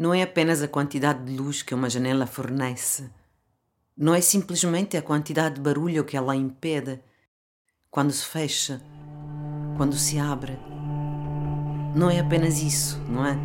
[0.00, 3.10] não é apenas a quantidade de luz que uma janela fornece.
[3.94, 6.98] Não é simplesmente a quantidade de barulho que ela impede
[7.90, 8.80] quando se fecha,
[9.76, 10.58] quando se abre.
[11.94, 13.36] Não é apenas isso, não é?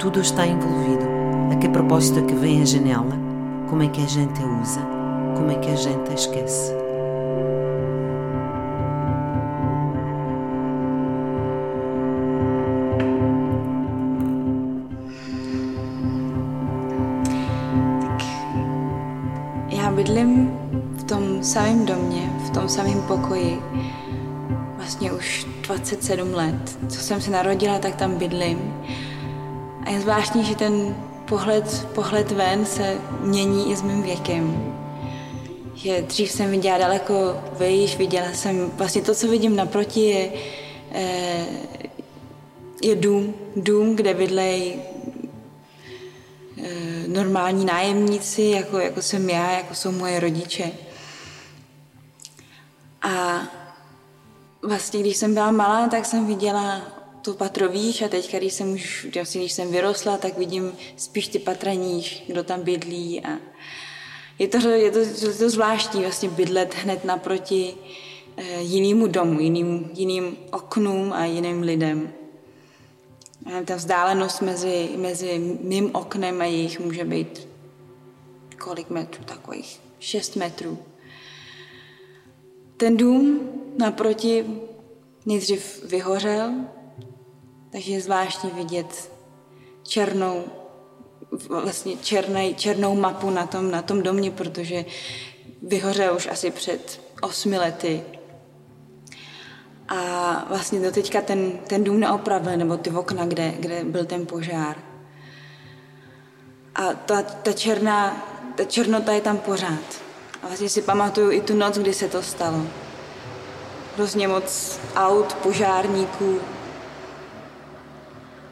[0.00, 1.04] Tudo está envolvido.
[1.52, 3.16] A que propósito é que vem a janela?
[3.70, 4.80] Como é que a gente a usa?
[5.36, 6.83] Como é que a gente a esquece?
[21.44, 23.62] Samém domě, v tom samém pokoji.
[24.76, 26.78] Vlastně už 27 let.
[26.88, 28.84] Co jsem se narodila, tak tam bydlím.
[29.86, 34.74] A je zvláštní, že ten pohled, pohled ven se mění i s mým věkem.
[35.74, 37.14] Že dřív jsem viděla daleko
[37.58, 40.30] vejš, viděla jsem, vlastně to, co vidím naproti, je,
[40.92, 41.46] eh,
[42.82, 44.74] je dům, dům, kde bydlejí
[46.62, 50.70] eh, normální nájemníci, jako, jako jsem já, jako jsou moje rodiče.
[53.04, 53.42] A
[54.62, 56.82] vlastně, když jsem byla malá, tak jsem viděla
[57.22, 61.28] to patro výš a teď, když jsem už, vlastně, když jsem vyrostla, tak vidím spíš
[61.28, 63.38] ty patra níž, kdo tam bydlí a
[64.38, 67.74] je to, je to, je to zvláštní vlastně bydlet hned naproti
[68.36, 72.12] eh, jinému domu, jiným, jiným oknům a jiným lidem.
[73.46, 77.48] A ta vzdálenost mezi, mezi mým oknem a jejich může být
[78.58, 80.78] kolik metrů, takových 6 metrů.
[82.76, 83.40] Ten dům
[83.78, 84.46] naproti
[85.26, 86.52] nejdřív vyhořel,
[87.72, 89.10] takže je zvláštní vidět
[89.82, 90.44] černou,
[91.48, 94.84] vlastně černej, černou mapu na tom, na tom domě, protože
[95.62, 98.02] vyhořel už asi před osmi lety.
[99.88, 104.26] A vlastně do teďka ten, ten dům neopravil, nebo ty okna, kde, kde byl ten
[104.26, 104.76] požár.
[106.74, 110.03] A ta, ta černá, ta černota je tam pořád.
[110.44, 112.66] A vlastně si pamatuju i tu noc, kdy se to stalo.
[113.96, 116.40] Hrozně moc aut, požárníků,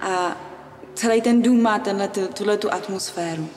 [0.03, 0.37] a
[0.95, 3.49] celý ten dům má tenhle, tuhle tu atmosféru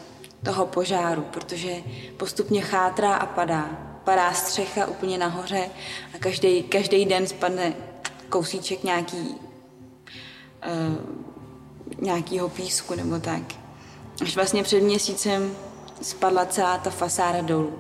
[0.44, 1.76] toho požáru, protože
[2.18, 3.70] postupně chátrá a padá.
[4.04, 5.70] Padá střecha úplně nahoře
[6.16, 7.74] a každý, každý den spadne
[8.30, 9.36] kousíček nějaký,
[10.68, 10.96] uh,
[12.00, 13.42] nějakýho písku nebo tak.
[14.22, 15.56] Až vlastně před měsícem
[16.02, 17.80] spadla celá ta fasáda dolů.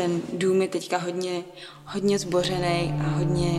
[0.00, 1.42] Ten dům je teďka hodně,
[1.84, 3.50] hodně zbořený a hodně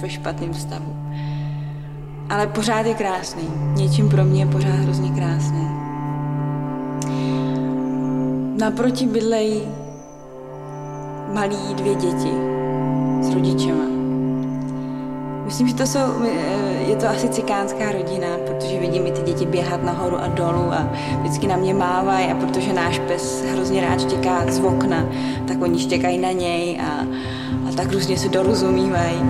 [0.00, 1.02] ve špatném stavu
[2.32, 3.42] ale pořád je krásný.
[3.74, 5.68] Něčím pro mě je pořád hrozně krásný.
[8.58, 9.62] Naproti bydlejí
[11.32, 12.32] malí dvě děti
[13.20, 13.91] s rodičema.
[15.52, 19.46] Myslím, že to jsou, eh, je to asi cikánská rodina, protože vidím i ty děti
[19.46, 20.88] běhat nahoru a dolů a
[21.20, 25.06] vždycky na mě mávají a protože náš pes hrozně rád štěká z okna,
[25.48, 26.90] tak oni štěkají na něj a,
[27.68, 29.22] a tak různě se dorozumívají.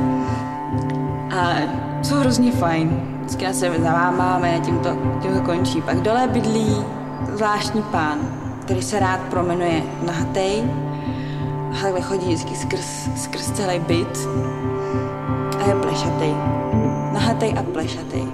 [1.36, 1.56] A
[2.02, 3.02] jsou hrozně fajn.
[3.18, 4.90] Vždycky na sebe zavámáme a tím to,
[5.22, 5.82] tím to končí.
[5.82, 6.76] Pak dole bydlí
[7.34, 8.18] zvláštní pán,
[8.64, 10.62] který se rád promenuje nahatej
[11.72, 14.28] a takhle chodí vždycky skrz, skrz celý byt
[15.62, 16.34] a je plešatej.
[17.12, 18.24] Nahatej a plešatej.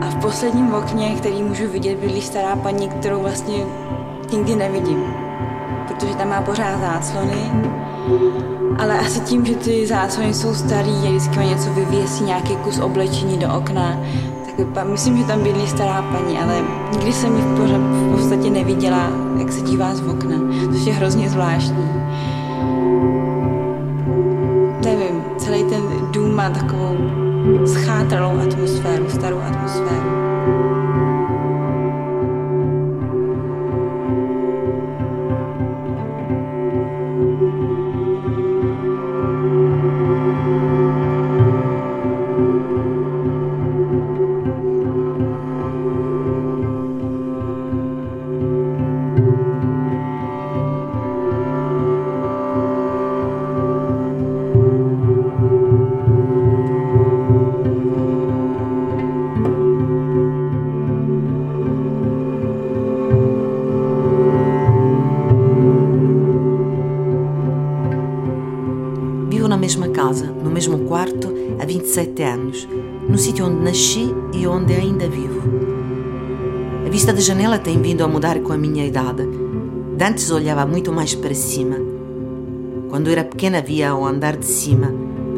[0.00, 3.64] A v posledním okně, který můžu vidět, bydlí stará paní, kterou vlastně
[4.32, 5.04] nikdy nevidím,
[5.88, 7.50] protože tam má pořád záclony
[8.78, 13.38] ale asi tím, že ty záclony jsou starý a vždycky něco vyvěsí, nějaký kus oblečení
[13.38, 14.00] do okna,
[14.74, 16.54] tak myslím, že tam bydlí stará paní, ale
[16.92, 20.36] nikdy jsem ji v, pořad, v podstatě neviděla, jak se dívá z okna,
[20.72, 21.88] což je hrozně zvláštní.
[25.44, 26.96] Celý ten dům má takovou
[27.66, 30.23] schátralou atmosféru, starou atmosféru.
[69.94, 72.68] Casa, no mesmo quarto, há 27 anos,
[73.08, 75.40] no sítio onde nasci e onde ainda vivo.
[76.86, 79.26] A vista da janela tem vindo a mudar com a minha idade.
[79.96, 81.76] Dantes olhava muito mais para cima.
[82.90, 84.92] Quando era pequena via o andar de cima,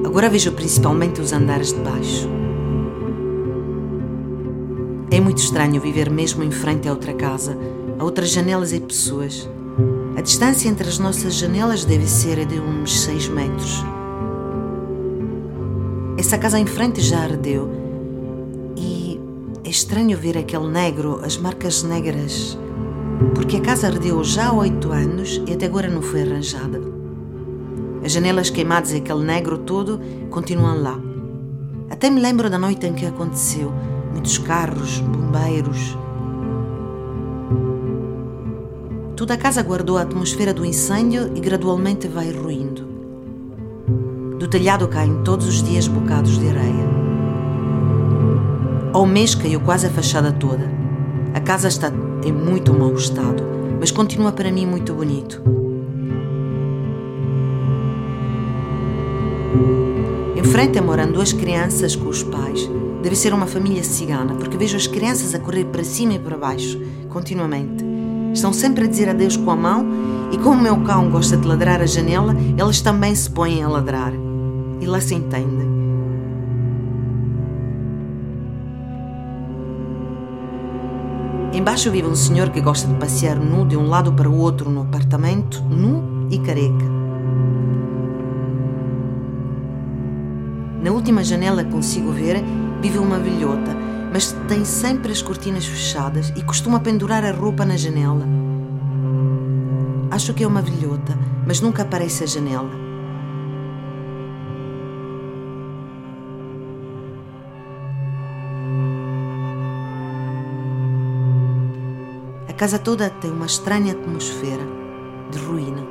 [0.05, 2.29] agora vejo principalmente os andares de baixo.
[5.11, 7.57] É muito estranho viver mesmo em frente a outra casa,
[7.97, 9.49] a outras janelas e pessoas.
[10.17, 13.96] A distância entre as nossas janelas deve ser de uns 6 metros.
[16.19, 17.71] Essa casa em frente já ardeu
[18.75, 19.21] e
[19.63, 22.59] é estranho ver aquele negro, as marcas negras,
[23.35, 26.81] porque a casa ardeu já há oito anos e até agora não foi arranjada.
[28.03, 30.99] As janelas queimadas e aquele negro todo continuam lá.
[31.91, 33.71] Até me lembro da noite em que aconteceu.
[34.13, 35.99] Muitos carros, bombeiros.
[39.15, 42.96] Toda a casa guardou a atmosfera do incêndio e gradualmente vai ruindo.
[44.47, 46.89] Do telhado caem todos os dias bocados de areia.
[48.93, 50.71] Ao mês caiu quase a fachada toda.
[51.35, 51.93] A casa está
[52.25, 53.43] em muito mau estado,
[53.81, 55.43] mas continua para mim muito bonito.
[60.37, 62.71] Em frente moram duas crianças com os pais.
[63.03, 66.39] Deve ser uma família cigana, porque vejo as crianças a correr para cima e para
[66.39, 67.85] baixo, continuamente.
[68.33, 69.85] Estão sempre a dizer adeus com a mão,
[70.31, 73.69] e como o meu cão gosta de ladrar a janela, eles também se põem a
[73.69, 74.13] ladrar.
[74.87, 75.67] E lá se entendem.
[81.53, 84.71] Embaixo vive um senhor que gosta de passear nu de um lado para o outro
[84.71, 86.85] no apartamento, nu e careca.
[90.85, 92.41] Na última janela consigo ver
[92.81, 93.77] vive uma velhota,
[94.13, 98.25] mas tem sempre as cortinas fechadas e costuma pendurar a roupa na janela.
[100.13, 102.86] Acho que é uma velhota, mas nunca aparece a janela.
[112.57, 114.63] Casa toda tem uma estranha atmosfera
[115.31, 115.83] de ruína.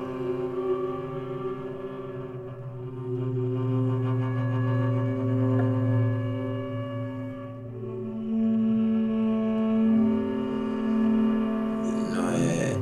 [12.11, 12.77] Não é.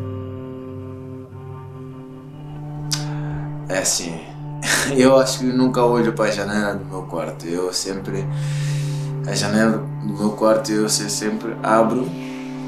[3.67, 4.17] É assim.
[4.95, 7.45] Eu acho que nunca olho para a janela do meu quarto.
[7.45, 8.25] Eu sempre.
[9.27, 12.05] A janela do meu quarto eu sempre abro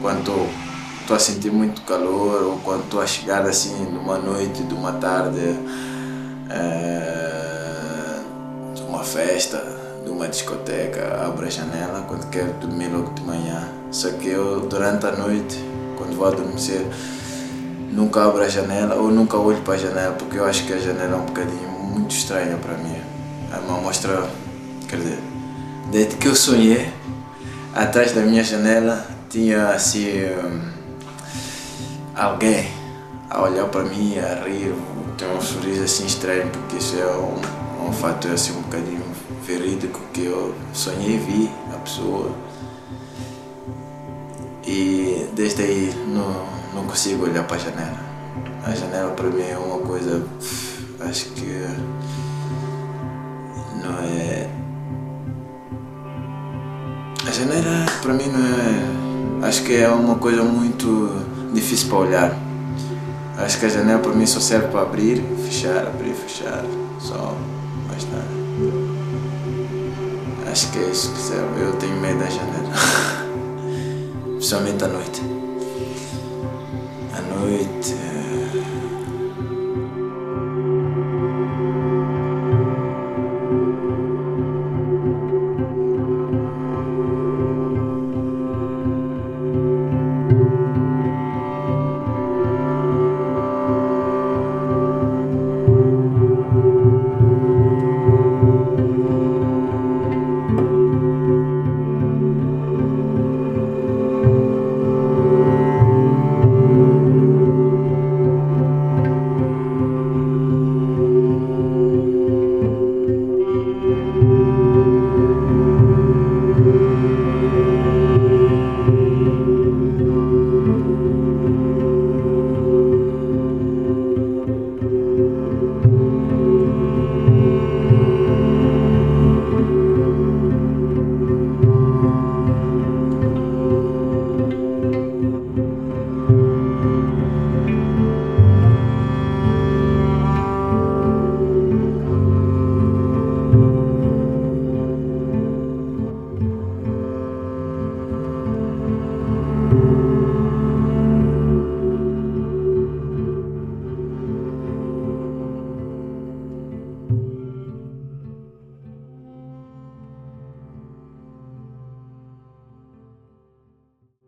[0.01, 0.64] quando estou
[1.13, 5.59] a sentir muito calor ou quando estou a chegar assim numa noite, de uma tarde,
[6.49, 8.21] é,
[8.73, 9.61] de uma festa,
[10.03, 13.67] de uma discoteca, abro a janela quando quero dormir logo de manhã.
[13.91, 15.63] Só que eu durante a noite,
[15.97, 16.85] quando vou adormecer,
[17.91, 20.79] nunca abro a janela ou nunca olho para a janela porque eu acho que a
[20.79, 22.95] janela é um bocadinho muito estranha para mim.
[23.53, 24.27] É uma mostra,
[24.87, 25.19] quer dizer,
[25.91, 26.89] desde que eu sonhei,
[27.73, 30.09] atrás da minha janela tinha assim
[32.15, 32.67] alguém
[33.29, 34.73] a olhar para mim, a rir,
[35.17, 39.03] ter um sorriso assim estranho, porque isso é um, um fato assim um bocadinho
[39.45, 42.31] verídico que eu sonhei vi a pessoa
[44.65, 47.99] e desde aí não, não consigo olhar para a janela.
[48.63, 50.25] A janela para mim é uma coisa,
[51.01, 51.67] acho que
[53.83, 54.49] não é.
[57.27, 59.47] A janela para mim não é.
[59.47, 62.39] Acho que é uma coisa muito difícil para olhar.
[63.37, 66.63] Acho que a janela para mim só serve para abrir, fechar, abrir, fechar.
[66.99, 67.35] Só
[67.87, 68.25] mais nada.
[70.51, 71.61] Acho que é isso que serve.
[71.61, 72.71] Eu tenho medo da janela.
[74.37, 75.21] Principalmente à noite.
[77.13, 78.14] À noite